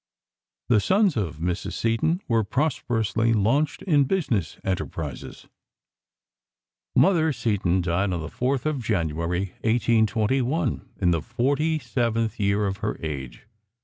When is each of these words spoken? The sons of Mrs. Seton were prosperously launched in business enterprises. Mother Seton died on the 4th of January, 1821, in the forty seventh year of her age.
The 0.67 0.79
sons 0.79 1.15
of 1.15 1.37
Mrs. 1.37 1.73
Seton 1.73 2.23
were 2.27 2.43
prosperously 2.43 3.33
launched 3.33 3.83
in 3.83 4.05
business 4.05 4.57
enterprises. 4.63 5.45
Mother 6.95 7.31
Seton 7.31 7.81
died 7.81 8.11
on 8.11 8.19
the 8.19 8.27
4th 8.27 8.65
of 8.65 8.81
January, 8.83 9.53
1821, 9.61 10.89
in 10.99 11.11
the 11.11 11.21
forty 11.21 11.77
seventh 11.77 12.39
year 12.39 12.65
of 12.65 12.77
her 12.77 12.97
age. 13.03 13.45